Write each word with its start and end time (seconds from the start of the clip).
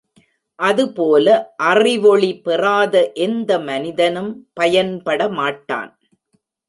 அதுபோல 0.59 1.27
அறிவொளி 1.65 2.31
பெறாத 2.39 3.11
எந்த 3.19 3.59
மனிதனும் 3.59 4.31
பயன்படமாட்டான். 4.59 5.91